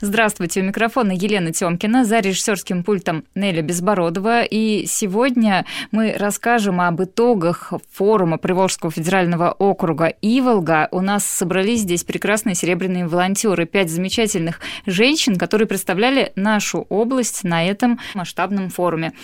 [0.00, 4.44] Здравствуйте, у микрофона Елена Тёмкина, за режиссерским пультом Неля Безбородова.
[4.44, 10.86] И сегодня мы расскажем об итогах форума Приволжского федерального округа Иволга.
[10.92, 17.66] У нас собрались здесь прекрасные серебряные волонтеры, пять замечательных женщин, которые представляли нашу область на
[17.66, 19.14] этом масштабном форуме.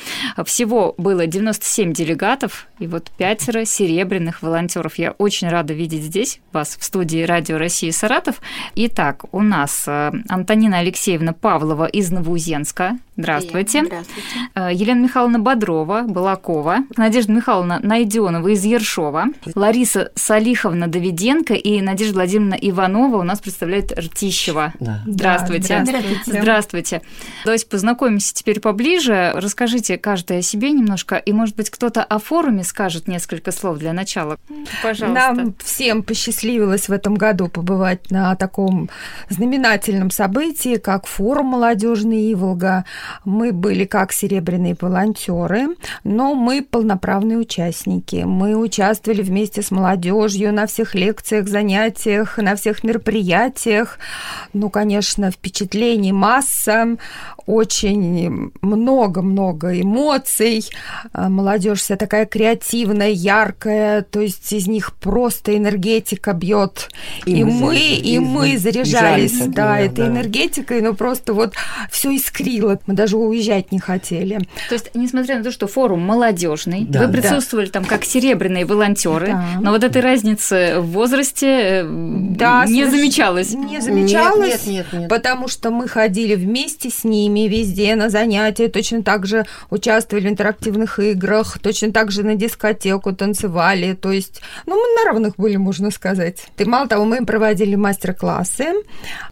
[0.44, 4.96] Всего было 97 делегатов, и вот пятеро серебряных волонтеров.
[4.96, 8.40] Я очень рада видеть здесь вас в студии Радио России Саратов.
[8.74, 12.98] Итак, у нас э, Антонина Антонина Алексеевна Павлова из Новоузенска.
[13.16, 13.84] Здравствуйте.
[13.84, 14.28] Здравствуйте.
[14.56, 16.78] Э, Елена Михайловна Бодрова, Балакова.
[16.96, 19.26] Надежда Михайловна Найденова из Ершова.
[19.54, 24.72] Лариса Салиховна Давиденко и Надежда Владимировна Иванова у нас представляет Ртищева.
[24.80, 25.02] Да.
[25.06, 25.84] Здравствуйте.
[25.84, 26.40] Да, здравствуйте.
[26.40, 27.02] Здравствуйте.
[27.44, 29.32] Давайте познакомимся теперь поближе.
[29.34, 33.92] Расскажите каждая о себе немножко, и, может быть, кто-то о форуме скажет несколько слов для
[33.92, 34.38] начала.
[34.82, 35.34] Пожалуйста.
[35.34, 38.88] Нам всем посчастливилось в этом году побывать на таком
[39.28, 42.84] знаменательном событии, как форум молодежный Иволга.
[43.24, 45.68] Мы были как серебряные волонтеры,
[46.04, 48.24] но мы полноправные участники.
[48.24, 53.98] Мы участвовали вместе с молодежью на всех лекциях, занятиях, на всех мероприятиях.
[54.52, 56.96] Ну, конечно, впечатлений масса
[57.46, 60.64] очень много-много эмоций.
[61.12, 66.88] А, молодежь вся такая креативная, яркая, то есть из них просто энергетика бьет.
[67.26, 70.08] И, и мы, и, и мы заряжались, да, нее, этой да.
[70.08, 71.54] энергетикой, но просто вот
[71.90, 72.80] все искрило.
[72.86, 74.38] Мы даже уезжать не хотели.
[74.68, 77.72] То есть, несмотря на то, что форум молодежный, да, вы присутствовали да.
[77.72, 79.44] там как серебряные волонтеры, да.
[79.60, 83.52] но вот этой разницы в возрасте э, да, не замечалось.
[83.52, 85.08] Не замечалось, нет, нет, нет, нет.
[85.10, 90.28] потому что мы ходили вместе с ними ними везде на занятия, точно так же участвовали
[90.28, 95.34] в интерактивных играх, точно так же на дискотеку танцевали, то есть, ну, мы на равных
[95.36, 96.46] были, можно сказать.
[96.56, 98.66] И мало того, мы проводили мастер-классы,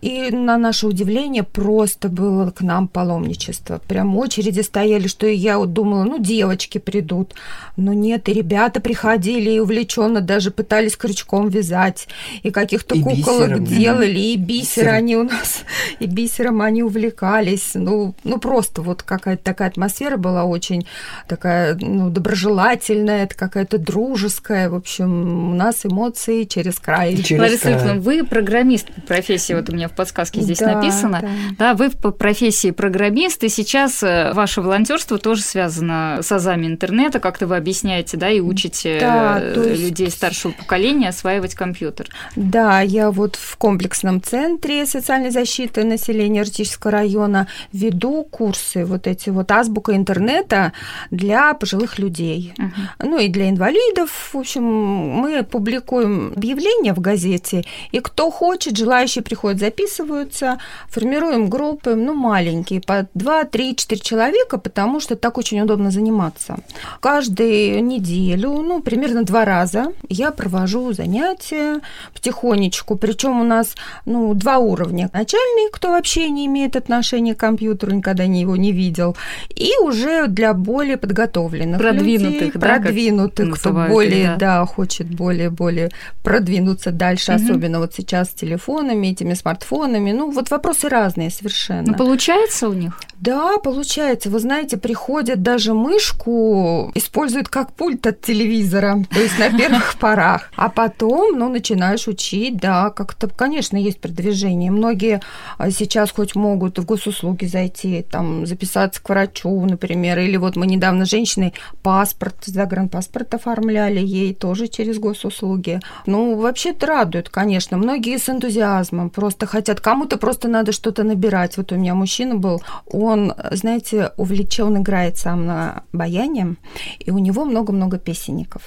[0.00, 3.80] и на наше удивление просто было к нам паломничество.
[3.88, 7.34] Прям очереди стояли, что я вот думала, ну, девочки придут.
[7.76, 12.08] Но нет, и ребята приходили и увлеченно даже пытались крючком вязать,
[12.42, 13.64] и каких-то куколок бисером.
[13.64, 15.62] делали, и бисер они у нас,
[16.00, 17.72] и бисером они увлекались.
[17.74, 20.86] Ну, ну, ну просто вот какая-то такая атмосфера была очень
[21.28, 24.68] такая ну, доброжелательная, какая-то дружеская.
[24.70, 27.16] В общем, у нас эмоции через край.
[27.16, 31.20] Через Лариса Ильфовна, вы программист по профессии, вот у меня в подсказке здесь да, написано.
[31.22, 31.28] Да.
[31.58, 37.20] да, вы по профессии программист, и сейчас э, ваше волонтерство тоже связано с азами интернета,
[37.20, 39.82] как-то вы объясняете, да, и учите да, э, есть...
[39.82, 42.08] людей старшего поколения осваивать компьютер.
[42.36, 47.48] Да, я вот в комплексном центре социальной защиты населения Иртического района
[47.82, 50.72] веду курсы, вот эти вот азбука интернета
[51.10, 53.06] для пожилых людей, uh-huh.
[53.06, 54.30] ну и для инвалидов.
[54.32, 61.94] В общем, мы публикуем объявления в газете, и кто хочет, желающие приходят, записываются, формируем группы,
[61.94, 66.56] ну, маленькие, по 2, 3, 4 человека, потому что так очень удобно заниматься.
[67.00, 71.80] Каждую неделю, ну, примерно два раза я провожу занятия
[72.14, 73.74] потихонечку, причем у нас,
[74.06, 75.10] ну, два уровня.
[75.12, 79.16] Начальный, кто вообще не имеет отношения к компьютеру, компьютеру, никогда не его не видел.
[79.50, 84.36] И уже для более подготовленных продвинутых, людей, да, продвинутых, кто более, да.
[84.36, 85.90] да, хочет более-более
[86.22, 87.42] продвинуться дальше, угу.
[87.42, 90.12] особенно вот сейчас с телефонами, этими смартфонами.
[90.12, 91.92] Ну, вот вопросы разные совершенно.
[91.92, 93.00] Ну, получается у них?
[93.22, 94.30] Да, получается.
[94.30, 100.50] Вы знаете, приходят даже мышку, используют как пульт от телевизора, то есть на первых порах.
[100.56, 104.72] А потом, ну, начинаешь учить, да, как-то, конечно, есть продвижение.
[104.72, 105.20] Многие
[105.58, 110.66] а, сейчас хоть могут в госуслуги зайти, там, записаться к врачу, например, или вот мы
[110.66, 115.80] недавно женщиной паспорт, загранпаспорт оформляли ей тоже через госуслуги.
[116.06, 117.76] Ну, вообще-то радует, конечно.
[117.76, 121.56] Многие с энтузиазмом просто хотят, кому-то просто надо что-то набирать.
[121.56, 126.56] Вот у меня мужчина был, он, знаете, увлечен играет сам на баяне,
[126.98, 128.62] и у него много-много песенников.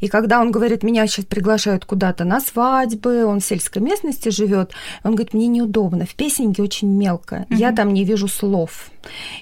[0.00, 4.72] И когда он говорит, меня сейчас приглашают куда-то на свадьбы, он в сельской местности живет,
[5.02, 7.56] он говорит, мне неудобно, в песенке очень мелко, mm-hmm.
[7.56, 8.90] я там не вижу слов.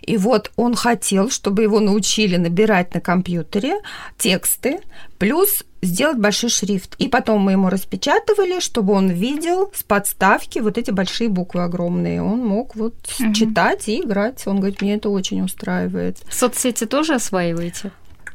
[0.00, 3.80] И вот он хотел, чтобы его научили набирать на компьютере
[4.18, 4.80] тексты,
[5.18, 6.94] плюс сделать большой шрифт.
[6.98, 12.22] И потом мы ему распечатывали, чтобы он видел с подставки вот эти большие буквы огромные.
[12.22, 13.32] Он мог вот угу.
[13.32, 14.46] читать и играть.
[14.46, 16.18] Он говорит, мне это очень устраивает.
[16.30, 17.90] Соцсети тоже осваиваете?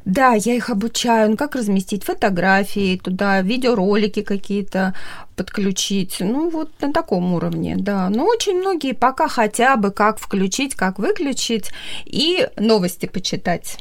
[0.08, 4.94] Да, я их обучаю, ну, как разместить фотографии туда, видеоролики какие-то
[5.36, 6.18] подключить.
[6.22, 8.08] Ну, вот на таком уровне, да.
[8.10, 11.72] Но очень многие пока хотя бы как включить, как выключить
[12.06, 13.80] и новости почитать.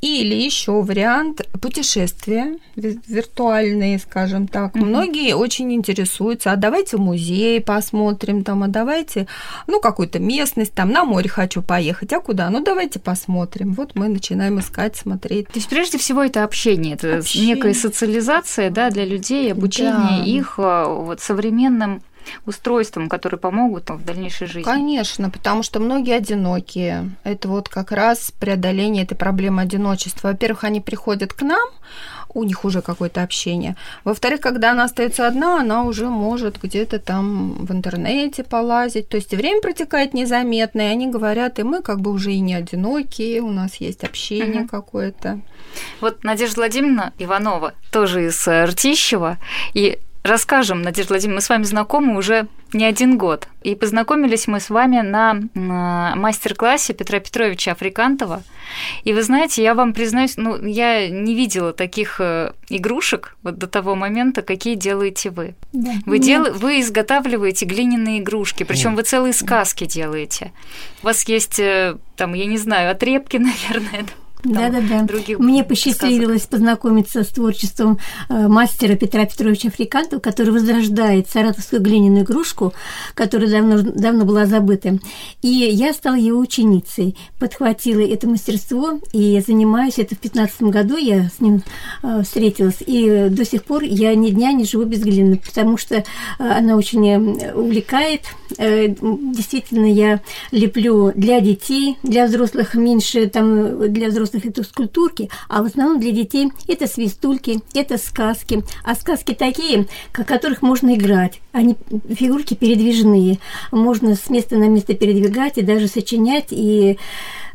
[0.00, 4.74] Или еще вариант путешествия виртуальные, скажем так.
[4.74, 4.84] Mm-hmm.
[4.84, 9.26] Многие очень интересуются, а давайте в музей посмотрим там, а давайте,
[9.66, 12.50] ну, какую-то местность, там, на море хочу поехать, а куда?
[12.50, 13.72] Ну, давайте посмотрим.
[13.74, 15.46] Вот мы начинаем искать, смотреть.
[15.48, 17.54] То есть, прежде всего, это общение, это общение.
[17.54, 20.24] некая социализация, да, для людей, обучение да.
[20.24, 22.02] их а, вот современным
[22.46, 24.62] устройствам, которые помогут в дальнейшей жизни?
[24.62, 27.10] Конечно, потому что многие одинокие.
[27.24, 30.28] Это вот как раз преодоление этой проблемы одиночества.
[30.28, 31.68] Во-первых, они приходят к нам,
[32.34, 33.76] у них уже какое-то общение.
[34.04, 39.08] Во-вторых, когда она остается одна, она уже может где-то там в интернете полазить.
[39.08, 42.54] То есть время протекает незаметно, и они говорят, и мы как бы уже и не
[42.54, 44.68] одинокие, у нас есть общение угу.
[44.68, 45.40] какое-то.
[46.00, 49.38] Вот Надежда Владимировна Иванова, тоже из Ртищева,
[49.74, 53.48] и Расскажем, Надежда Владимировна, мы с вами знакомы уже не один год.
[53.64, 58.42] И познакомились мы с вами на мастер-классе Петра Петровича Африкантова.
[59.02, 63.66] И вы знаете, я вам признаюсь, ну, я не видела таких э, игрушек вот до
[63.66, 65.54] того момента, какие делаете вы.
[65.72, 65.90] Да.
[66.06, 66.54] Вы, дел...
[66.54, 70.52] вы изготавливаете глиняные игрушки, причем вы целые сказки делаете.
[71.02, 74.06] У вас есть, э, там, я не знаю, отрепки, наверное,
[74.44, 75.06] да-да-да.
[75.38, 76.50] Мне посчастливилось сказок.
[76.50, 77.98] познакомиться с творчеством
[78.28, 82.72] э, мастера Петра Петровича Африкантова, который возрождает саратовскую глиняную игрушку,
[83.14, 84.98] которая давно, давно была забыта.
[85.42, 91.28] И я стала его ученицей, подхватила это мастерство и занимаюсь это в 15 году, я
[91.28, 91.62] с ним
[92.02, 92.78] э, встретилась.
[92.84, 96.04] И до сих пор я ни дня не живу без глины, потому что э,
[96.38, 97.02] она очень
[97.54, 98.22] увлекает.
[98.58, 105.62] Действительно, я леплю для детей, для взрослых меньше, там, для взрослых взрослых это скульптурки, а
[105.62, 108.64] в основном для детей это свистульки, это сказки.
[108.84, 111.40] А сказки такие, о которых можно играть.
[111.52, 111.76] Они
[112.08, 113.38] фигурки передвижные.
[113.70, 116.98] Можно с места на место передвигать и даже сочинять и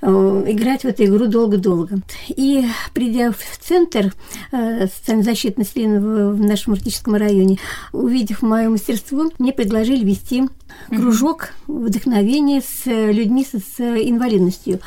[0.01, 1.99] играть в эту игру долго-долго.
[2.29, 4.13] И придя в центр
[4.51, 7.59] э, социальной защиты населения в нашем арктическом районе,
[7.93, 10.43] увидев мое мастерство, мне предложили вести
[10.89, 14.79] кружок вдохновения с людьми с инвалидностью.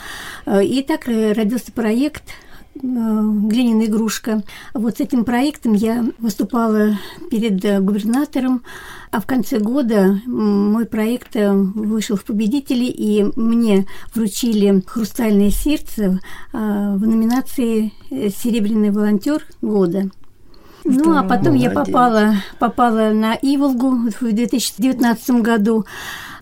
[0.47, 2.25] Э, и так родился проект
[2.75, 4.43] глиняная игрушка.
[4.75, 6.99] Вот с этим проектом я выступала
[7.31, 8.63] перед губернатором,
[9.11, 16.21] а в конце года мой проект вышел в победители, и мне вручили «Хрустальное сердце»
[16.53, 20.11] в номинации «Серебряный волонтер года».
[20.85, 21.63] Ну, а потом Молодец.
[21.63, 25.85] я попала, попала на Иволгу в 2019 году.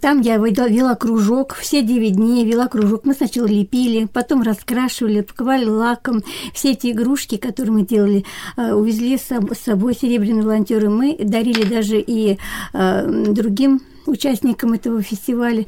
[0.00, 3.04] Там я вела кружок, все 9 дней вела кружок.
[3.04, 6.22] Мы сначала лепили, потом раскрашивали, покрывали лаком.
[6.54, 8.24] Все эти игрушки, которые мы делали,
[8.56, 9.28] э, увезли с
[9.64, 10.88] собой серебряные волонтеры.
[10.88, 12.38] Мы дарили даже и
[12.72, 15.66] э, другим участникам этого фестиваля.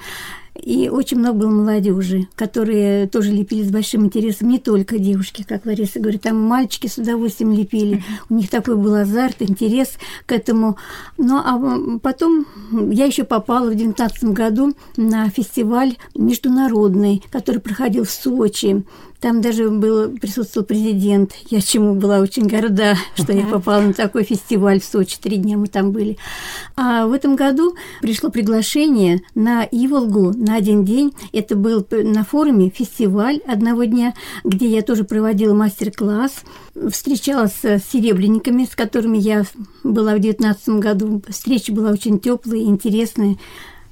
[0.54, 4.48] И очень много было молодежи, которые тоже лепили с большим интересом.
[4.48, 8.02] Не только девушки, как Лариса говорит, там мальчики с удовольствием лепили.
[8.28, 9.92] У них такой был азарт, интерес
[10.26, 10.76] к этому.
[11.18, 12.46] Ну, а потом
[12.90, 18.84] я еще попала в 2019 году на фестиваль международный, который проходил в Сочи.
[19.20, 24.24] Там даже был, присутствовал президент, я чему была очень горда, что я попала на такой
[24.24, 26.16] фестиваль в Сочи, три дня мы там были.
[26.74, 31.12] А в этом году пришло приглашение на Иволгу на один день.
[31.32, 36.42] Это был на форуме фестиваль одного дня, где я тоже проводила мастер-класс,
[36.90, 39.44] встречалась с серебряниками, с которыми я
[39.84, 41.22] была в 2019 году.
[41.28, 43.36] Встреча была очень теплая, интересная.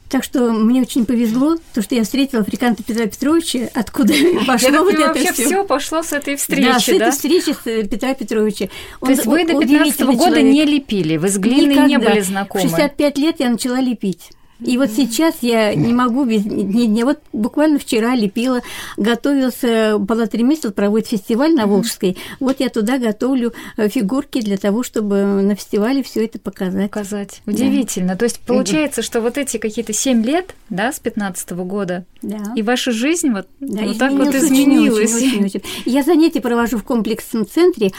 [0.09, 4.14] Так что мне очень повезло, то, что я встретила африканца Петра Петровича, откуда
[4.47, 6.81] пошло я вот это вообще все пошло с этой встречи, да?
[6.81, 8.69] с этой встречи с э, Петра Петровича.
[9.00, 10.45] Он, то есть вы до 15 года человек.
[10.45, 11.87] не лепили, вы с глиной Никогда.
[11.87, 12.64] не были знакомы?
[12.64, 14.31] В 65 лет я начала лепить.
[14.61, 17.05] И вот сейчас я не могу без ни дня.
[17.05, 18.61] Вот буквально вчера лепила,
[18.97, 22.17] готовился, было три месяца проводит фестиваль на Волжской.
[22.41, 26.91] Вот я туда готовлю э, фигурки для того, чтобы на фестивале все это показать.
[26.91, 27.43] Показать.
[27.47, 28.15] Удивительно.
[28.15, 28.17] Да.
[28.17, 32.53] То есть получается, что вот эти какие-то семь лет, да, с 15 -го года, да.
[32.57, 35.15] и ваша жизнь вот, да, вот так вот изменилась.
[35.15, 35.62] Очень, очень, очень.
[35.85, 37.93] Я занятия провожу в комплексном центре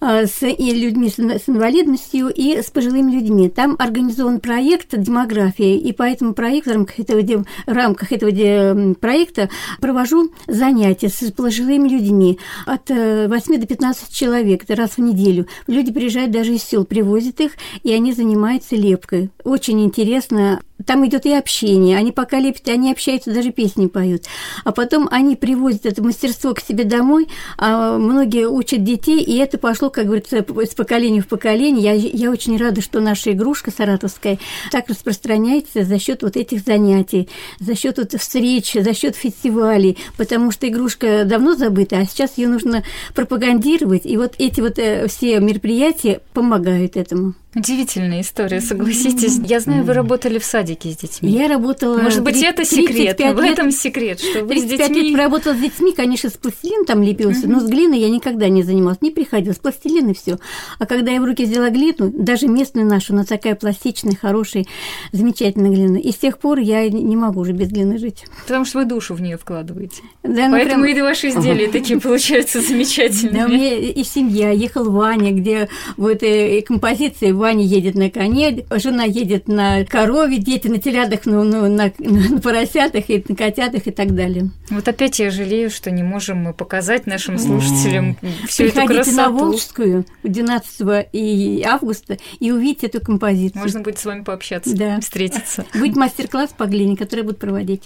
[0.00, 3.48] с и людьми с инвалидностью и с пожилыми людьми.
[3.48, 9.48] Там организован проект демографии, и по этому проекту, в рамках этого, в рамках этого проекта
[9.80, 15.46] провожу занятия с пожилыми людьми от 8 э, до 15 человек, это раз в неделю.
[15.66, 19.30] Люди приезжают даже из сел, привозят их, и они занимаются лепкой.
[19.44, 21.96] Очень интересно там идет и общение.
[21.96, 24.24] Они пока лепят, они общаются, даже песни поют.
[24.64, 29.58] А потом они привозят это мастерство к себе домой, а многие учат детей, и это
[29.58, 31.82] пошло, как говорится, из поколения в поколение.
[31.82, 34.38] Я, я очень рада, что наша игрушка саратовская
[34.70, 37.28] так распространяется за счет вот этих занятий,
[37.58, 42.48] за счет вот встреч, за счет фестивалей, потому что игрушка давно забыта, а сейчас ее
[42.48, 42.82] нужно
[43.14, 47.34] пропагандировать, и вот эти вот э, все мероприятия помогают этому.
[47.56, 49.38] Удивительная история, согласитесь.
[49.42, 51.32] Я знаю, вы работали в садике с детьми.
[51.32, 51.96] Я работала...
[51.96, 55.00] Может быть, это секрет, в этом секрет, что вы с детьми...
[55.00, 58.62] лет работала с детьми, конечно, с пластилин там лепился, но с глиной я никогда не
[58.62, 60.36] занималась, не приходилось, пластилин и все.
[60.78, 64.66] А когда я в руки взяла глину, даже местную нашу, она такая пластичная, хорошая,
[65.12, 68.26] замечательная глина, и с тех пор я не могу уже без глины жить.
[68.42, 70.02] Потому что вы душу в нее вкладываете.
[70.22, 70.98] Да, ну, Поэтому прям...
[70.98, 73.44] и ваши изделия такие получаются замечательные.
[73.44, 78.64] Да, у меня и семья, ехал Ваня, где в этой композиции Ваня едет на коне,
[78.72, 83.86] жена едет на корове, дети на телядах, ну, ну, на, на поросятах и на котятах
[83.86, 84.50] и так далее.
[84.68, 88.16] Вот опять я жалею, что не можем мы показать нашим слушателям
[88.48, 89.16] всю эту красоту.
[89.16, 93.62] на Волжскую 12 августа и увидеть эту композицию.
[93.62, 94.98] Можно будет с вами пообщаться, да.
[95.00, 95.64] встретиться.
[95.72, 97.84] Будет мастер-класс по глине, который будут проводить.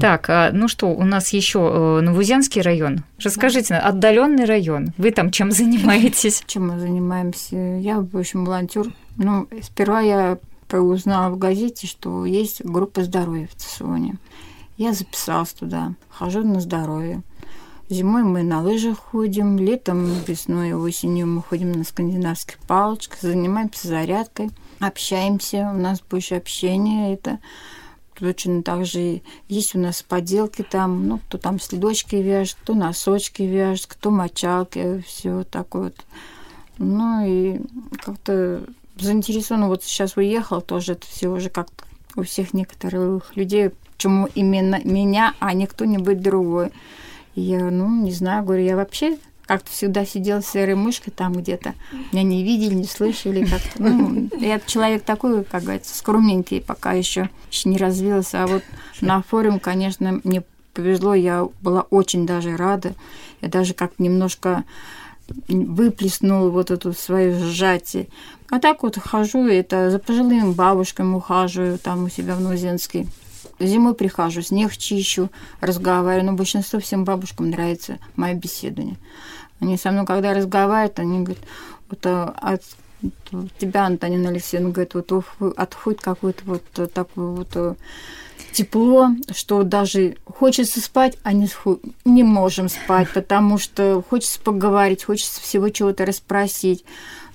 [0.00, 3.04] Так, а, ну что, у нас еще э, Новузянский район.
[3.22, 4.94] Расскажите, отдаленный район.
[4.96, 6.42] Вы там чем занимаетесь?
[6.46, 7.56] Чем мы занимаемся?
[7.56, 10.38] Я, в общем, волонтер ну, сперва я
[10.72, 14.16] узнала в газете, что есть группа здоровья в Цесоне.
[14.76, 17.22] Я записалась туда, хожу на здоровье.
[17.90, 23.88] Зимой мы на лыжах ходим, летом, весной и осенью мы ходим на скандинавских палочках, занимаемся
[23.88, 27.38] зарядкой, общаемся, у нас больше общения, это
[28.14, 33.42] точно так же есть у нас поделки там, ну, кто там следочки вяжет, кто носочки
[33.42, 36.06] вяжет, кто мочалки, все такое вот.
[36.78, 37.60] Ну и
[38.02, 38.64] как-то
[38.98, 41.68] заинтересована, вот сейчас уехал, тоже это все уже как
[42.16, 46.70] у всех некоторых людей, почему именно меня, а не кто-нибудь другой.
[47.34, 51.74] И я, ну, не знаю, говорю, я вообще как-то всегда сидела серой мышкой там где-то.
[52.12, 53.44] Меня не видели, не слышали.
[53.44, 53.82] Как-то.
[53.82, 57.28] Ну, я человек такой, как говорится, скромненький, пока еще
[57.64, 58.44] не развился.
[58.44, 58.62] А вот
[59.00, 62.94] на форуме, конечно, мне повезло, я была очень даже рада.
[63.42, 64.64] Я даже как немножко
[65.48, 68.08] выплеснула вот эту свою сжатие.
[68.50, 73.06] А так вот хожу, это за пожилыми бабушками ухаживаю там у себя в Нузенске.
[73.58, 76.26] Зимой прихожу, снег чищу, разговариваю.
[76.26, 78.96] Но большинство всем бабушкам нравится мое беседование.
[79.60, 81.42] Они со мной, когда разговаривают, они говорят,
[81.88, 82.62] вот а, от
[83.58, 85.24] тебя, Антонина Алексеевна, говорит, вот
[85.56, 87.76] отходит какой-то вот такой вот
[88.52, 91.48] тепло, что даже хочется спать, а не,
[92.04, 96.84] не можем спать, потому что хочется поговорить, хочется всего чего-то расспросить.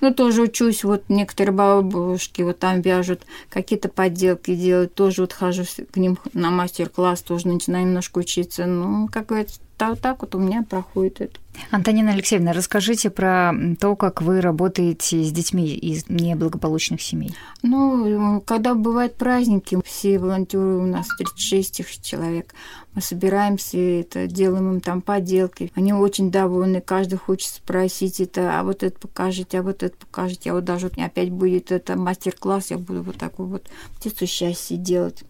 [0.01, 5.63] Ну, тоже учусь, вот некоторые бабушки вот там вяжут, какие-то подделки делают, тоже вот хожу
[5.91, 8.65] к ним на мастер-класс, тоже начинаю немножко учиться.
[8.65, 11.39] Ну, как говорится, так, так вот у меня проходит это.
[11.71, 17.33] Антонина Алексеевна, расскажите про то, как вы работаете с детьми из неблагополучных семей.
[17.63, 22.53] Ну, когда бывают праздники, все волонтеры у нас 36 их человек,
[22.99, 25.71] мы собираемся, это, делаем им там поделки.
[25.73, 30.51] Они очень довольны, каждый хочет спросить это, а вот это покажите, а вот это покажите.
[30.51, 34.75] А вот даже вот опять будет это мастер-класс, я буду вот такой вот птицу счастья
[34.75, 35.23] делать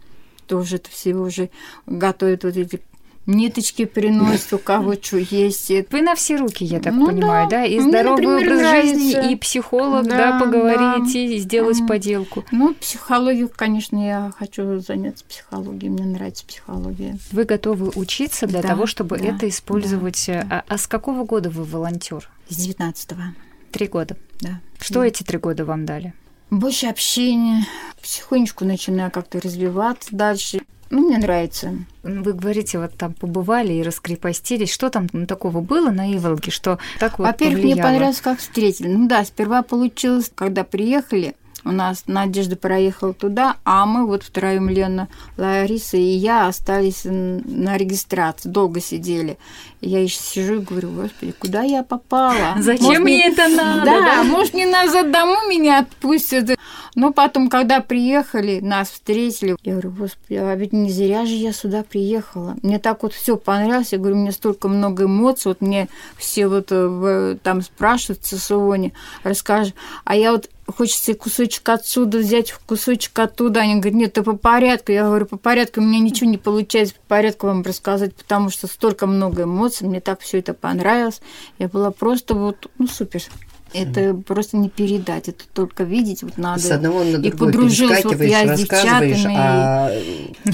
[0.47, 1.51] тоже это все уже
[1.85, 2.81] готовят вот эти
[3.29, 5.71] ниточки приносят, у кого что есть.
[5.91, 7.59] Вы на все руки, я так ну, понимаю, да?
[7.59, 7.65] да?
[7.65, 11.19] И здоровый Мне, например, образ жизни, и психолог, да, да поговорить, да.
[11.19, 11.87] и сделать mm.
[11.87, 12.45] поделку.
[12.51, 17.17] Ну, психологию, конечно, я хочу заняться психологией, мне нравится психология.
[17.31, 20.23] Вы готовы учиться для да, того, чтобы да, это использовать?
[20.27, 22.29] Да, а, а с какого года вы волонтер?
[22.49, 23.35] С 19-го.
[23.71, 24.17] Три года?
[24.41, 24.59] Да.
[24.79, 25.07] Что да.
[25.07, 26.13] эти три года вам дали?
[26.49, 27.63] Больше общения,
[28.01, 30.61] потихонечку начинаю как-то развиваться дальше.
[30.89, 31.73] Ну, мне нравится.
[32.01, 34.71] Вы говорите, вот там побывали и раскрепостились.
[34.71, 38.87] Что там такого было на Иволге, что так вот Во-первых, мне понравилось, как встретили.
[38.87, 44.69] Ну да, сперва получилось, когда приехали, у нас Надежда проехала туда, а мы вот втроем,
[44.69, 49.37] Лена, Лариса и я остались на регистрации, долго сидели.
[49.81, 52.55] я еще сижу и говорю, господи, куда я попала?
[52.59, 53.29] Зачем может, мне не...
[53.29, 53.85] это надо?
[53.89, 56.57] Да, да, может, не назад домой меня отпустят.
[56.95, 61.53] Но потом, когда приехали, нас встретили, я говорю, господи, а ведь не зря же я
[61.53, 62.55] сюда приехала.
[62.61, 65.87] Мне так вот все понравилось, я говорю, мне столько много эмоций, вот мне
[66.17, 68.91] все вот э, там спрашивают в Сосуоне,
[69.23, 69.73] расскажи.
[70.03, 73.61] А я вот хочется кусочек отсюда взять, кусочек оттуда.
[73.61, 74.91] Они говорят, нет, ты по порядку.
[74.91, 78.67] Я говорю, по порядку, у меня ничего не получается по порядку вам рассказать, потому что
[78.67, 81.21] столько много эмоций, мне так все это понравилось.
[81.57, 83.21] Я была просто вот, ну, супер.
[83.71, 86.59] Это просто не передать, это только видеть вот надо.
[86.59, 89.91] С одного на другой перескакиваешь, рассказываешь, а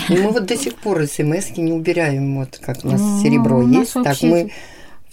[0.10, 3.94] мы вот до сих пор смс не убираем, вот как у нас ну, серебро есть,
[3.94, 4.52] так мы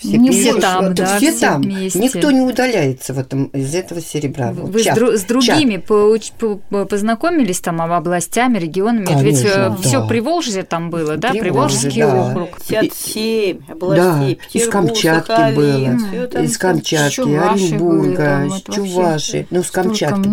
[0.02, 1.62] все, не все там, да, все, все там.
[1.62, 1.98] Вместе.
[1.98, 4.52] Никто не удаляется в этом, из этого серебра.
[4.52, 9.04] Вы чат, с, дру, с другими по, по, познакомились там областями, регионами?
[9.04, 9.76] Конечно, Ведь э, да.
[9.76, 11.30] все Приволжье там было, да?
[11.30, 12.30] Приволжский да.
[12.30, 12.60] округ.
[12.66, 14.38] 57 областей.
[14.52, 19.46] Да, из Камчатки Сахалин, было, из Камчатки, Оренбурга, Чуваши.
[19.50, 20.28] Ну, с Камчатки.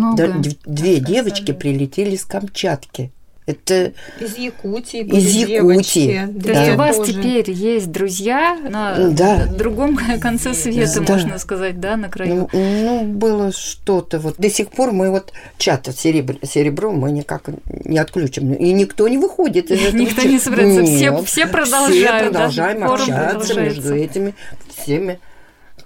[0.66, 3.12] Две девочки прилетели с Камчатки.
[3.50, 5.02] Это из Якутии.
[5.02, 6.28] Из Якутии.
[6.28, 6.52] Да.
[6.52, 7.12] То есть у вас тоже.
[7.12, 9.46] теперь есть друзья на да.
[9.46, 11.14] другом конце света, да.
[11.14, 12.48] можно сказать, да, на краю.
[12.52, 14.36] Ну, ну, было что-то вот.
[14.38, 17.48] До сих пор мы вот чат серебр, серебро мы никак
[17.84, 18.52] не отключим.
[18.54, 20.84] И никто не выходит из этого Никто не собирается.
[20.84, 21.94] Все, все продолжают.
[21.94, 22.94] Все продолжаем да?
[22.94, 24.34] общаться между этими
[24.68, 25.18] всеми,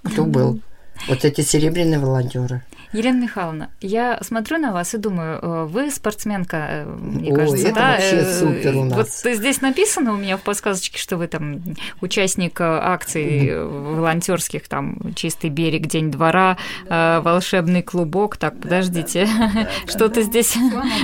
[0.03, 0.59] кто был.
[1.07, 2.63] Вот эти серебряные волонтеры.
[2.95, 7.67] Елена Михайловна, я смотрю на вас и думаю, э, вы спортсменка, э, мне Ой, кажется,
[7.67, 7.91] это да?
[7.91, 9.23] Вообще э, супер у нас.
[9.23, 11.61] Вот здесь написано у меня в подсказочке, что вы там
[11.99, 18.37] участник акций волонтерских, там чистый берег, день двора, волшебный клубок.
[18.37, 19.27] Так, подождите,
[19.87, 20.55] что-то здесь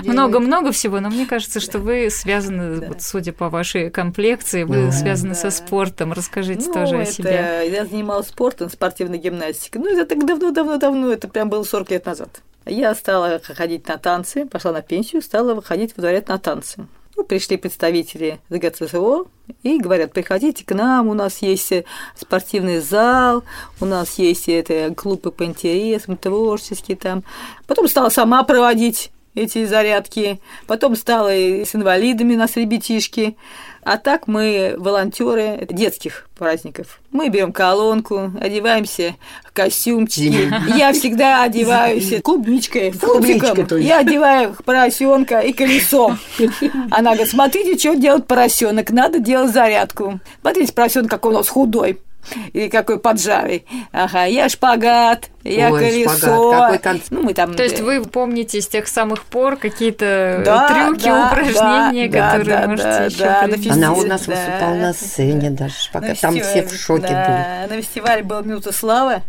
[0.03, 5.36] много-много всего, но мне кажется, что вы связаны, вот, судя по вашей комплекции, вы связаны
[5.36, 6.13] со спортом.
[6.13, 7.69] Расскажите ну, тоже о себе.
[7.69, 9.81] Я занималась спортом, спортивной гимнастикой.
[9.81, 12.41] Ну, это так давно-давно-давно, это прям был 40 лет назад.
[12.65, 16.85] Я стала ходить на танцы, пошла на пенсию, стала выходить во дворец на танцы.
[17.15, 19.25] Ну, пришли представители ДГЦСО
[19.63, 21.73] и говорят, приходите к нам, у нас есть
[22.15, 23.43] спортивный зал,
[23.79, 27.23] у нас есть это, клубы по интересам, творческие там.
[27.67, 33.38] Потом стала сама проводить эти зарядки, потом стала и с инвалидами нас ребятишки.
[33.83, 37.00] А так мы волонтеры детских праздников.
[37.11, 40.53] Мы берем колонку, одеваемся в костюмчики.
[40.77, 43.79] Я всегда одеваюсь клубничкой, фунтиком.
[43.79, 46.15] Я одеваю поросенка и колесо.
[46.91, 50.19] Она говорит, смотрите, что делает поросенок, надо делать зарядку.
[50.41, 52.00] Смотрите, поросенок какой у нас худой.
[52.53, 53.65] Или какой поджарый.
[53.91, 56.15] Ага, я шпагат, я Ой, колесо.
[56.17, 56.81] Шпагат.
[56.81, 57.53] Какой ну, мы там...
[57.53, 62.57] То есть вы помните с тех самых пор какие-то да, трюки, да, упражнения, да, которые
[62.57, 64.35] да, можете да, еще да, на Она у нас да.
[64.35, 66.19] выступала на сцене даже шпагат.
[66.19, 67.65] Там все в шоке да.
[67.67, 67.75] были.
[67.75, 69.21] На фестивале была минута славы.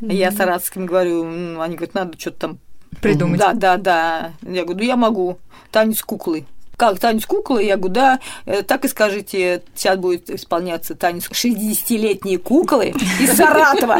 [0.00, 0.14] Mm-hmm.
[0.14, 1.24] Я саратовским говорю,
[1.60, 2.58] они говорят, надо что-то там
[3.00, 3.40] придумать.
[3.40, 4.32] Да, да, да.
[4.42, 5.38] Я говорю, ну я могу.
[5.70, 10.94] Танец куклы как танец куклы, я говорю, да, э, так и скажите, сейчас будет исполняться
[10.94, 13.98] танец 60-летние куклы из Саратова.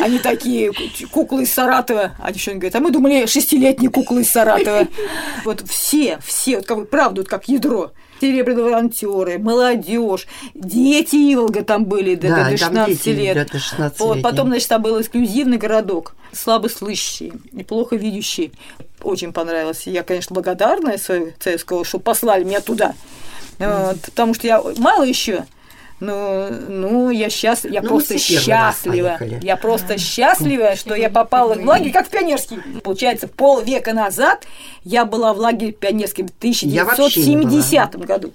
[0.00, 0.72] Они такие,
[1.10, 2.16] куклы из Саратова.
[2.18, 4.88] А еще они говорят, а мы думали, шестилетние куклы из Саратова.
[5.44, 11.84] Вот все, все, вот как, правда, вот как ядро серебряные волонтеры, молодежь, дети Иволга там
[11.84, 13.50] были до, да, до 16 дети, лет.
[13.50, 18.52] До 16 вот, потом, значит, там был эксклюзивный городок, слабослышащий и плохо видящий.
[19.02, 19.86] Очень понравилось.
[19.86, 22.94] Я, конечно, благодарна своей ЦСКО, что послали меня туда.
[23.58, 25.44] Вот, потому что я мало еще
[25.98, 29.18] ну, ну, я счастлива, я ну, просто счастлива.
[29.40, 32.58] Я просто счастлива, что я попала в лагерь, как в пионерский.
[32.82, 34.46] Получается, полвека назад
[34.84, 38.32] я была в лагере пионерском в 1970 году.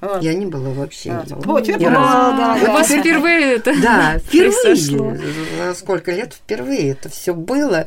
[0.00, 0.22] Вот.
[0.22, 1.10] Я не была вообще.
[1.10, 2.70] А, вот, теперь была, да, да.
[2.70, 5.74] У вас впервые это Да, впервые.
[5.74, 7.86] Сколько лет впервые это все было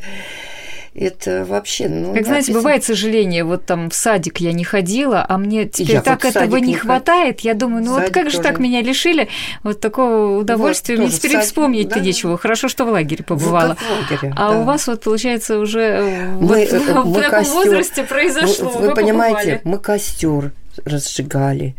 [0.96, 2.14] это вообще, ну...
[2.14, 6.02] Как, знаете, бывает сожаление, вот там в садик я не ходила, а мне теперь я
[6.02, 9.28] так вот этого не хватает, я думаю, ну вот как же так меня лишили
[9.64, 12.02] вот такого удовольствия, вот, мне теперь вспомнить-то да?
[12.02, 13.76] нечего, хорошо, что в лагере побывала.
[13.76, 14.60] В лагере, а да.
[14.60, 18.70] у вас вот, получается, уже э, мы, вот, мы в таком возрасте произошло.
[18.70, 20.52] Вы, вы понимаете, мы костер
[20.86, 21.76] разжигали,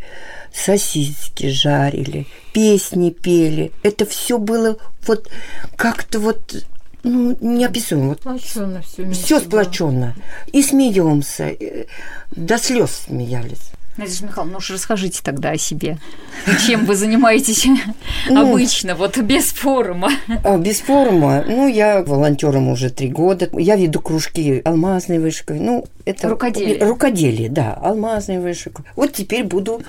[0.53, 3.71] сосиски жарили, песни пели.
[3.83, 5.29] Это все было вот
[5.75, 6.65] как-то вот
[7.05, 8.09] ну, неописуемо.
[8.09, 9.09] Вот сплоченно все.
[9.11, 10.15] Все сплоченно.
[10.51, 11.55] И смеемся,
[12.31, 13.71] до слез смеялись.
[13.97, 15.97] Надежда Михайловна, ну уж расскажите тогда о себе.
[16.67, 17.65] Чем вы занимаетесь
[18.29, 20.11] ну, обычно, вот без форума?
[20.43, 21.45] А, без форума?
[21.47, 23.49] Ну, я волонтером уже три года.
[23.53, 25.59] Я веду кружки алмазной вышивкой.
[25.59, 26.27] Ну, это...
[26.27, 26.83] Рукоделие.
[26.83, 28.83] Рукоделие, да, алмазной вышивкой.
[28.97, 29.81] Вот теперь буду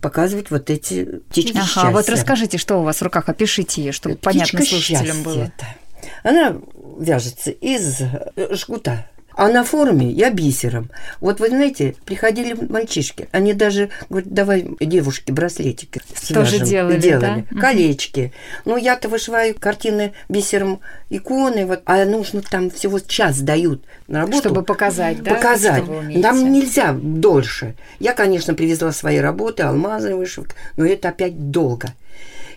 [0.00, 1.90] показывать вот эти птички ага, счастья.
[1.90, 5.42] вот расскажите, что у вас в руках, опишите ее, чтобы Птичка понятно слушателям было.
[5.42, 5.66] Это.
[6.22, 6.56] Она
[6.98, 9.06] вяжется из э, жгута.
[9.34, 10.90] А на форуме я бисером.
[11.20, 16.44] Вот вы знаете, приходили мальчишки, они даже говорят, давай девушки браслетики свяжем.
[16.44, 17.46] Тоже делали, делали.
[17.50, 17.60] Да?
[17.60, 18.32] Колечки.
[18.64, 24.38] Ну, я-то вышиваю картины бисером иконы, вот, а нужно там всего час дают на работу.
[24.38, 25.34] Чтобы показать, да?
[25.34, 25.84] Показать.
[25.88, 27.74] Нам нельзя дольше.
[28.00, 31.94] Я, конечно, привезла свои работы, алмазы вышивки, но это опять долго.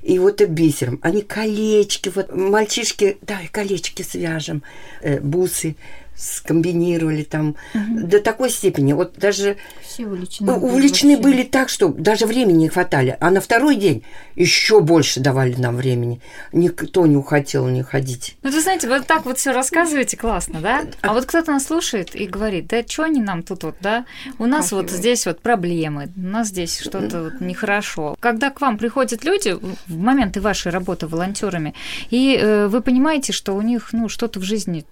[0.06, 1.00] И вот и бисером.
[1.02, 4.62] Они колечки, вот мальчишки, давай колечки свяжем,
[5.02, 5.76] э, бусы
[6.16, 8.08] скомбинировали там угу.
[8.08, 8.94] до такой степени.
[8.94, 13.18] Вот даже все увлечены, увлечены были так, что даже времени не хватали.
[13.20, 14.04] А на второй день
[14.36, 16.22] еще больше давали нам времени.
[16.52, 18.38] Никто не хотел не ходить.
[18.44, 20.86] Ну, вы знаете, вот так вот все рассказываете, классно, да?
[21.02, 24.06] А вот кто-то нас слушает и говорит, да что они нам тут вот, да?
[24.40, 28.16] У нас вот здесь вот проблемы, у нас здесь что-то вот нехорошо.
[28.20, 31.74] Когда к вам приходят люди в моменты вашей работы волонтерами,
[32.10, 34.86] и э, вы понимаете, что у них, ну, что-то в жизни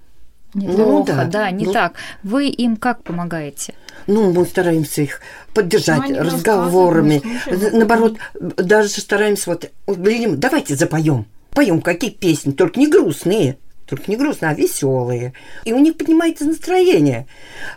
[0.53, 1.95] Неплохо, ну, да, да, не ну, так.
[2.21, 3.73] Вы им как помогаете?
[4.05, 5.21] Ну, мы стараемся их
[5.53, 7.21] поддержать ну, разговорами.
[7.71, 11.25] Наоборот, даже стараемся вот, блин, давайте запоем.
[11.51, 13.57] Поем какие песни, только не грустные.
[13.85, 15.33] Только не грустные, а веселые.
[15.65, 17.27] И у них поднимается настроение.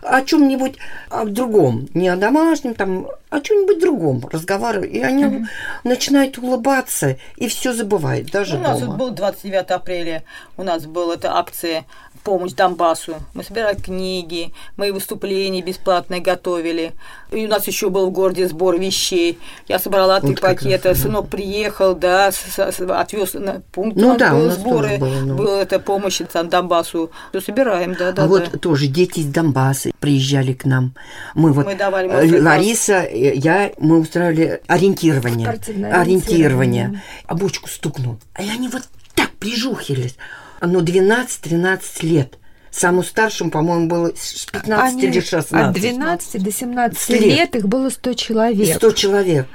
[0.01, 0.77] О чем-нибудь
[1.09, 1.89] о другом.
[1.93, 4.93] Не о домашнем, там, о чем-нибудь другом разговаривают.
[4.93, 5.45] И они mm-hmm.
[5.83, 8.91] начинают улыбаться и все забывают, даже У нас дома.
[8.91, 10.23] вот был 29 апреля,
[10.55, 11.85] у нас была эта акция
[12.27, 13.15] помощь Донбассу.
[13.33, 16.91] Мы собирали книги, мы выступления бесплатные готовили.
[17.31, 19.39] И у нас еще был в городе сбор вещей.
[19.69, 21.37] Я собрала три вот пакета, раз, сынок да.
[21.37, 22.31] приехал, да,
[22.89, 23.95] отвез на пункт.
[23.95, 25.35] Ну да, у нас сборы, было, ну.
[25.37, 27.11] была эта помощь там, Донбассу.
[27.29, 28.23] Все собираем, да, да.
[28.23, 28.27] А да.
[28.27, 30.95] вот тоже дети из Донбасса приезжали к нам.
[31.33, 35.47] Мы вот, мы давали э, Лариса, э, я, мы устраивали ориентирование.
[35.47, 35.93] Ориентирование.
[35.93, 37.03] ориентирование.
[37.25, 38.17] А бочку стукнул.
[38.33, 38.81] А они вот
[39.15, 40.17] так прижухились
[40.61, 42.37] ну, 12-13 лет.
[42.71, 45.51] Самому старшему, по-моему, было с 15 Они или 16.
[45.53, 47.21] От 12 до 17 лет.
[47.21, 48.75] лет их было 100 человек.
[48.77, 49.47] 100 человек.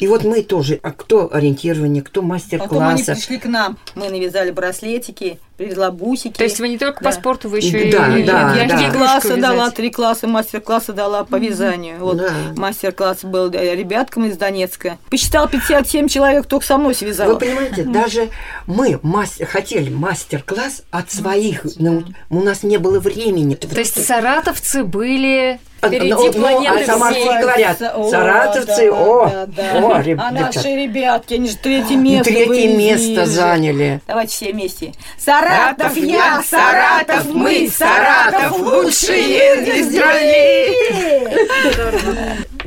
[0.00, 2.74] И вот мы тоже, а кто ориентирование, кто мастер-класса.
[2.74, 6.32] Потом они пришли к нам, мы навязали браслетики, привезла бусики.
[6.32, 7.10] То есть вы не только да.
[7.10, 8.78] по спорту, вы еще да, и да, я да.
[8.78, 11.98] три класса дала, три класса мастер-класса дала по вязанию.
[11.98, 12.32] Вот да.
[12.56, 14.96] мастер-класс был ребяткам из Донецка.
[15.10, 17.34] Посчитал 57 человек, только со мной связала.
[17.34, 18.30] Вы понимаете, даже
[18.66, 23.54] мы мастер, хотели мастер-класс от своих, но у нас не было времени.
[23.54, 29.46] То есть саратовцы были Впереди ну, планеты а самарские говорят, о, саратовцы, да, о, да,
[29.46, 29.86] да.
[29.86, 30.28] о, ребята.
[30.28, 34.00] А наши ребятки, они же третье место Третье место заняли.
[34.06, 34.92] Давайте все вместе.
[35.18, 39.90] Саратов я, Саратов мы, Саратов лучшие из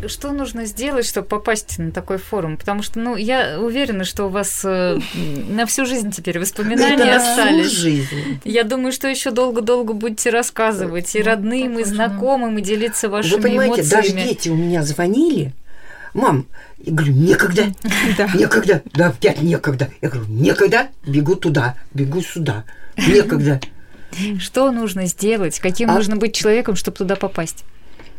[0.07, 2.57] Что нужно сделать, чтобы попасть на такой форум?
[2.57, 4.99] Потому что, ну, я уверена, что у вас э,
[5.49, 7.67] на всю жизнь теперь воспоминания Это остались.
[7.67, 8.39] Всю жизнь.
[8.43, 13.41] Я думаю, что еще долго-долго будете рассказывать и родным, и знакомым, и делиться вашими Вы
[13.41, 14.01] понимаете, эмоциями.
[14.01, 15.53] даже дети у меня звонили,
[16.13, 16.47] мам,
[16.79, 17.65] я говорю, некогда,
[18.17, 18.29] да.
[18.33, 19.89] некогда, да, опять некогда.
[20.01, 22.63] Я говорю, некогда, бегу туда, бегу сюда,
[22.97, 23.59] некогда.
[24.39, 25.59] Что нужно сделать?
[25.59, 25.95] Каким а...
[25.95, 27.63] нужно быть человеком, чтобы туда попасть?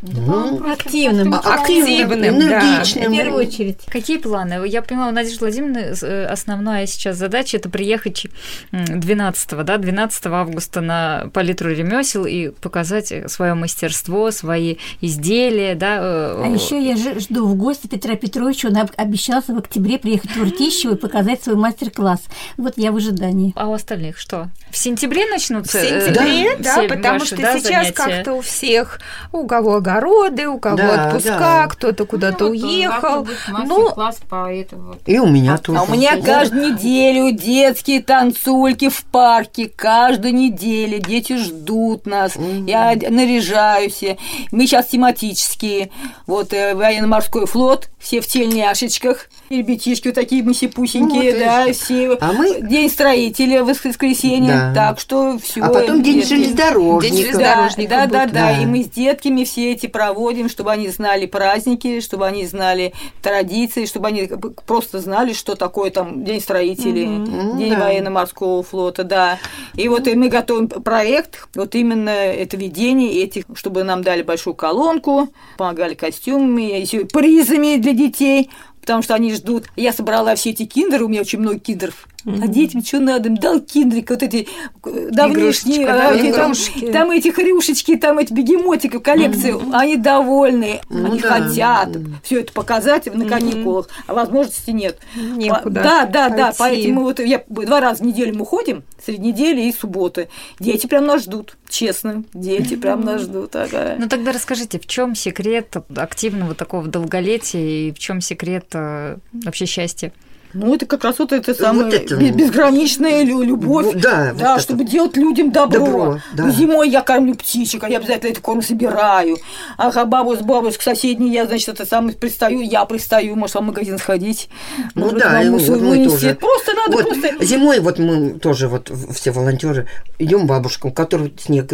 [0.07, 3.05] Ну, активным, активным, энергичным.
[3.05, 3.79] Да, в первую очередь.
[3.87, 4.67] Какие планы?
[4.67, 8.27] Я понимаю, у Надежды Владимировны э, основная сейчас задача– это приехать
[8.71, 15.75] 12, да, 12 августа на палитру ремесел и показать свое мастерство, свои изделия.
[15.75, 15.99] Да.
[16.01, 18.69] Э, а еще я жду в гости Петра Петровича.
[18.69, 22.21] Он обещался в октябре приехать в Уртищево и показать свой мастер-класс.
[22.59, 23.55] Вот я в ожидании.
[23.57, 24.51] А у остальных что?
[24.71, 25.79] В сентябре начнутся?
[25.79, 29.01] В сентябре, да, да потому ваши, что да, сейчас как-то у всех,
[29.33, 31.67] у кого огороды, у кого да, отпуска, да.
[31.69, 33.27] кто-то куда-то ну, уехал.
[33.67, 34.97] Ну, класс по этому.
[35.07, 35.79] И у меня тоже.
[35.79, 42.37] А у меня каждую неделю детские танцульки в парке, каждую неделю дети ждут нас.
[42.37, 42.71] Mm-hmm.
[42.71, 44.03] Я наряжаюсь.
[44.51, 45.91] Мы сейчас тематические.
[46.27, 49.29] Вот э, военно-морской флот, все в тельняшечках.
[49.49, 52.17] И ребятишки вот такие мы сипусенькие, вот да, все.
[52.21, 52.61] А мы...
[52.63, 54.55] День строителя в воскресенье.
[54.55, 54.75] Да.
[54.75, 55.63] Так что все.
[55.63, 57.15] А потом день железнодорожника.
[57.15, 57.91] День железнодорожника.
[57.91, 58.63] Да, да, да, да.
[58.63, 62.93] И мы с детками все эти проводим, чтобы они знали праздники, чтобы они знали
[63.23, 64.29] традиции, чтобы они
[64.67, 67.59] просто знали, что такое там День строителей, mm-hmm.
[67.59, 67.81] День да.
[67.81, 69.39] военно-морского флота, да.
[69.75, 74.55] И вот и мы готовим проект, вот именно это ведение этих, чтобы нам дали большую
[74.55, 78.51] колонку, помогали костюмами, призами для детей,
[78.85, 79.65] потому что они ждут.
[79.77, 82.41] Я собрала все эти киндеры, у меня очень много киндеров Mm-hmm.
[82.43, 83.29] А детям что надо?
[83.29, 84.49] Дал киндрик, вот эти
[84.87, 86.55] э, давнишние, да, эти, там,
[86.91, 89.71] там эти хрюшечки, там эти бегемотики коллекции, mm-hmm.
[89.75, 91.29] они довольны, ну, они да.
[91.29, 91.91] хотят
[92.23, 94.05] все это показать на каникулах, mm-hmm.
[94.07, 94.99] а возможности нет.
[95.15, 96.37] Некуда да, да, пойти.
[96.37, 100.29] да, поэтому вот я два раза в неделю мы ходим, среди недели и субботы.
[100.59, 103.57] Дети прям нас ждут, честно, дети прям нас ждут.
[103.57, 103.97] Ага.
[103.99, 109.67] Ну тогда расскажите, в чем секрет активного такого долголетия и в чем секрет э, вообще
[109.67, 110.13] счастья?
[110.55, 112.15] Ну, это как раз вот это самое вот это...
[112.15, 113.87] безграничная любовь.
[113.93, 114.93] Ну, да, да вот чтобы это.
[114.93, 115.85] делать людям добро.
[115.85, 116.51] добро да.
[116.51, 119.37] Зимой я кормлю птичек, а я обязательно этот корм собираю.
[119.77, 123.99] Ага, бабу с бабушкой соседней я, значит, это самое пристаю, я пристаю, может, в магазин
[123.99, 124.49] сходить.
[124.95, 126.35] Ну может, да, и вот мы тоже.
[126.37, 127.45] Просто надо вот, просто...
[127.45, 129.89] Зимой вот мы тоже вот все волонтеры
[130.21, 131.73] идем бабушкам, у которых снег,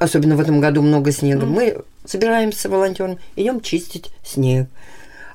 [0.00, 1.50] особенно в этом году много снега, mm.
[1.50, 4.68] мы собираемся волонтером, идем чистить снег.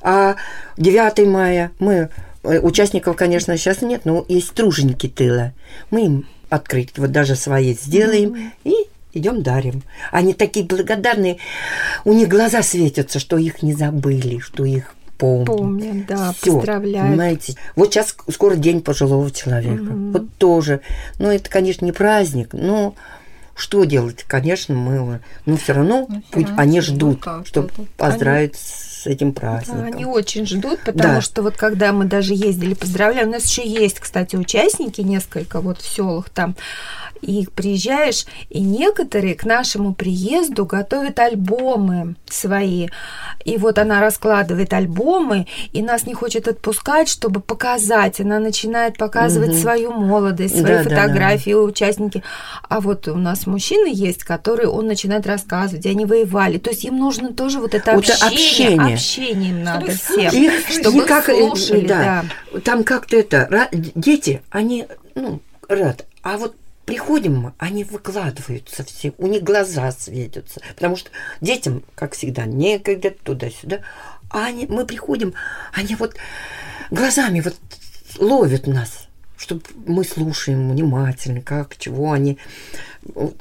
[0.02, 0.36] А
[0.78, 2.10] 9 мая мы
[2.45, 5.53] участников, конечно, сейчас нет, но есть труженики тыла.
[5.91, 8.73] Мы им открыть, вот даже свои сделаем и
[9.13, 9.84] идем дарим.
[10.12, 11.38] Они такие благодарные,
[12.03, 15.47] у них глаза светятся, что их не забыли, что их помнят.
[15.47, 17.10] Помнят, да, Всё, поздравляют.
[17.10, 17.55] Понимаете?
[17.75, 19.84] Вот сейчас скоро день пожилого человека.
[19.84, 20.12] Mm-hmm.
[20.12, 20.81] Вот тоже.
[21.19, 22.95] Ну, это, конечно, не праздник, но
[23.55, 24.23] что делать?
[24.27, 28.94] Конечно, мы, но все равно ну, путь, они ждут, ну, чтобы поздравить они...
[29.06, 29.82] с этим праздником.
[29.82, 31.22] Да, они очень ждут, потому да.
[31.22, 35.80] что вот когда мы даже ездили, поздравляли, у нас еще есть, кстати, участники несколько вот
[35.80, 36.56] в селах там,
[37.22, 42.88] и приезжаешь, и некоторые к нашему приезду готовят альбомы свои.
[43.44, 48.20] И вот она раскладывает альбомы, и нас не хочет отпускать, чтобы показать.
[48.20, 49.58] Она начинает показывать угу.
[49.58, 51.63] свою молодость, свои да, фотографии, да, да.
[51.63, 52.24] участники.
[52.68, 56.58] А вот у нас мужчины есть, которые он начинает рассказывать, где они воевали.
[56.58, 57.94] То есть им нужно тоже вот это.
[57.94, 58.94] Общение, общение
[59.41, 60.34] им надо всем.
[60.34, 62.25] Их, чтобы никак, э, слушали, да.
[62.51, 62.60] да.
[62.62, 66.05] Там как-то это, дети, они, ну, рад.
[66.21, 66.55] А вот
[66.86, 71.10] Приходим мы, они выкладываются все, у них глаза светятся, потому что
[71.41, 73.79] детям, как всегда, некогда туда-сюда.
[74.29, 75.34] А они, мы приходим,
[75.73, 76.15] они вот
[76.91, 77.55] глазами вот
[78.19, 79.05] ловят нас,
[79.38, 82.38] чтобы мы слушаем внимательно, как, чего они.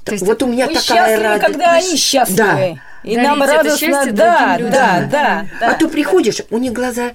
[0.05, 1.47] То есть вот у меня такая радость.
[1.47, 2.37] когда они счастливы.
[2.37, 2.75] Да.
[3.03, 5.71] И нам радостно, да, да, да, да.
[5.71, 7.13] А то приходишь, у них глаза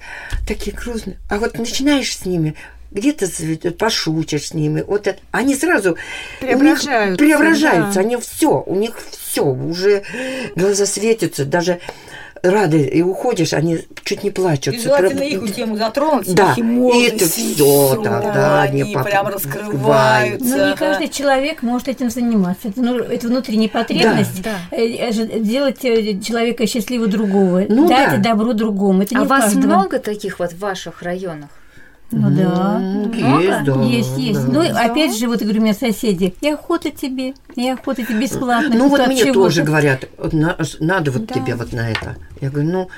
[0.47, 2.55] такие грустные, а вот начинаешь с ними
[2.91, 3.27] где-то
[3.71, 4.81] пошутишь с ними.
[4.81, 5.19] Вот это.
[5.31, 5.97] Они сразу
[6.39, 7.17] преображаются.
[7.17, 7.95] преображаются.
[7.95, 8.01] Да.
[8.01, 10.03] Они все, у них все, уже
[10.55, 11.79] глаза светятся, даже
[12.43, 14.75] рады и уходишь, они чуть не плачут.
[14.75, 16.55] И желательно их тему затронуть, да.
[16.57, 20.47] и это все, да, да, они, они прям раскрываются.
[20.47, 22.69] Но ну, не каждый человек может этим заниматься.
[22.69, 24.55] Это, ну, это внутренняя потребность да.
[24.71, 28.31] Э, э, делать э, человека счастливого другого, ну, дать да.
[28.31, 29.03] добро другому.
[29.03, 29.65] Это а не вас каждого.
[29.65, 31.49] много таких вот в ваших районах?
[32.11, 32.81] Ну да.
[33.13, 34.45] Есть, да, есть, есть.
[34.47, 34.51] Да.
[34.51, 38.75] Ну, опять же, вот говорю, у меня соседи, и охота тебе, и охота тебе бесплатно.
[38.75, 40.05] Ну, вот мне тоже говорят,
[40.79, 42.15] надо вот тебе вот на это.
[42.41, 42.89] Я говорю, ну,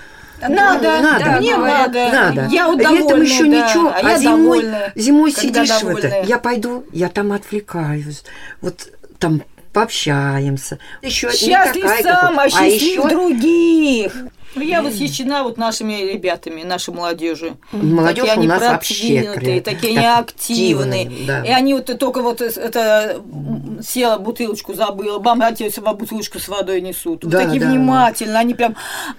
[0.42, 2.10] надо, надо, да, мне надо.
[2.12, 2.48] надо.
[2.52, 6.24] Я удовольна, Летом еще да, ничего, а, а я зимой, довольна, зимой сидишь в это.
[6.24, 8.24] Я пойду, я там отвлекаюсь.
[8.62, 8.88] Вот
[9.20, 10.80] там пообщаемся.
[11.02, 13.08] Еще Счастлив сам, а а еще...
[13.08, 14.14] других.
[14.54, 17.58] Ну, я восхищена вот нашими ребятами, нашей молодежью.
[17.72, 21.12] Молодежь такие у они нас вообще такие они активные.
[21.26, 21.44] Да.
[21.44, 23.22] И они вот только вот это
[23.82, 27.22] села бутылочку забыла, бам, отец бутылочку с водой несут.
[27.22, 28.40] Да, такие да, внимательные, да.
[28.40, 28.76] они прям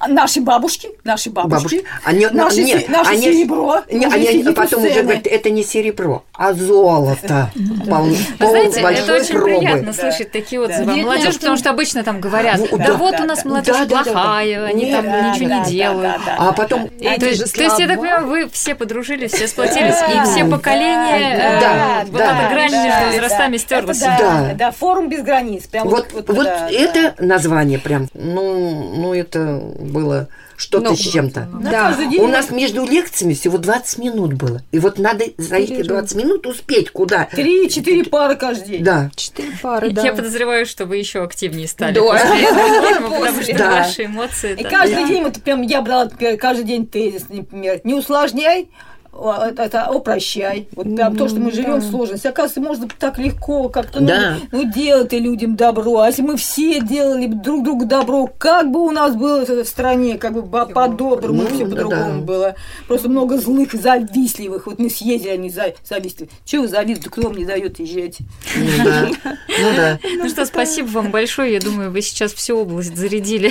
[0.07, 1.85] наши бабушки, наши бабушки, бабушки.
[2.05, 3.83] Они, наши, нет, наше они, серебро.
[3.91, 7.51] Не, они потом уже говорят, это не серебро, а золото.
[7.89, 10.97] Пол, Вы знаете, это очень приятно слышать такие отзывы.
[10.97, 15.49] Молодежь, потому что обычно там говорят, да вот у нас молодежь плохая, они там ничего
[15.49, 16.03] да, не делают.
[16.03, 16.89] Да, да, а потом...
[16.89, 21.59] То, есть, то есть, я так понимаю, вы все подружились, все сплотились, и все поколения,
[21.61, 24.01] да, э, вот эта грань между возрастами стерлась.
[24.01, 25.69] Да, да, форум без границ.
[25.73, 30.29] Вот, вот это название прям, ну, ну это было
[30.63, 31.49] что-то ну, с чем-то.
[31.61, 31.97] Да.
[32.19, 34.63] У нас между лекциями всего 20 минут было.
[34.71, 37.29] И вот надо за эти 20 минут успеть куда.
[37.31, 38.85] Три-четыре пары каждый день.
[38.85, 39.11] Да.
[39.15, 40.03] Четыре пары, да.
[40.03, 41.95] Я подозреваю, что вы еще активнее стали.
[41.95, 42.01] Да.
[43.03, 44.57] Потому что ваши эмоции.
[44.59, 48.69] И каждый день, вот прям я брала каждый день тезис, например, не усложняй,
[49.13, 50.69] это упрощай.
[50.73, 51.77] Вот прям то, что мы живем да.
[51.79, 52.27] в сложности.
[52.27, 54.37] Оказывается, можно так легко как-то ну, да.
[54.51, 56.01] ну, делать людям добро.
[56.01, 60.17] А если мы все делали друг другу добро, как бы у нас было в стране,
[60.17, 62.27] как бы по-доброму, ну, все по-другому да.
[62.27, 62.55] было.
[62.89, 64.67] Просто много злых, завистливых.
[64.67, 66.31] Вот мы съездили, они завистливы.
[66.45, 67.11] Чего вы завистливы?
[67.11, 68.19] Кто вам не дает езжать?
[68.57, 69.15] Ну.
[69.25, 71.53] Ну, ну что, спасибо вам большое.
[71.53, 73.51] Я думаю, вы сейчас всю область зарядили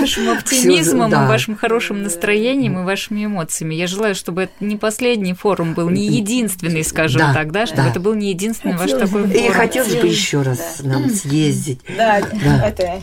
[0.00, 3.74] вашим оптимизмом, вашим хорошим настроением и вашими эмоциями.
[3.74, 7.82] Я желаю, чтобы это не последний форум был, не единственный, скажем да, так, да, чтобы
[7.82, 7.88] да.
[7.88, 9.32] это был не единственный ваш такой форум.
[9.32, 10.88] И хотелось бы еще раз да.
[10.90, 11.80] нам съездить.
[11.96, 12.68] Да, да.
[12.68, 13.02] это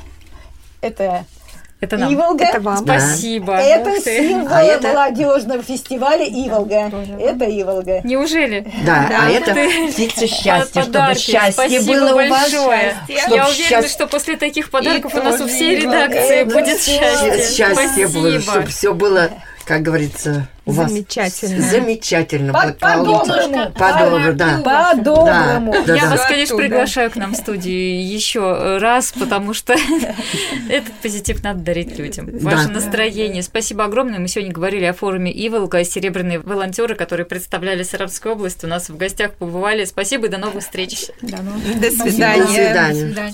[0.80, 1.26] это
[1.82, 2.14] это нам.
[2.14, 2.46] Иволга.
[2.46, 2.78] Это вам.
[2.78, 3.56] Спасибо.
[3.58, 4.88] Это символ а это...
[4.88, 6.90] молодежного фестиваля Иволга.
[6.90, 7.12] Тоже.
[7.20, 8.00] Это Иволга.
[8.06, 8.66] Неужели?
[8.86, 9.26] Да, да.
[9.26, 9.54] а это
[9.92, 12.62] птица счастья, чтобы счастье Спасибо было большое.
[12.62, 12.94] у вас.
[13.10, 17.58] Я уверена, что после таких подарков у нас у всей редакции будет счастье.
[17.58, 19.30] Счастье было, чтобы все было
[19.66, 21.62] как говорится, у вас Замечательно.
[21.62, 23.72] замечательно По- по-доброму.
[23.74, 24.62] По-доброму, да.
[24.64, 25.72] По-доброму.
[25.74, 26.10] Да, да, Я да.
[26.12, 29.74] вас, конечно, приглашаю к нам в студию еще раз, потому что
[30.70, 32.30] этот позитив надо дарить людям.
[32.40, 32.74] Ваше Да.
[32.74, 33.44] настроение.
[33.44, 34.20] Спасибо огромное.
[34.20, 38.98] Мы сегодня говорили о форуме Иволга, серебряные волонтеры, которые представляли Саратовскую область, у нас в
[38.98, 39.86] гостях побывали.
[39.86, 41.08] Спасибо и до новых встреч.
[41.22, 42.46] До До свидания.
[42.48, 43.34] свидания.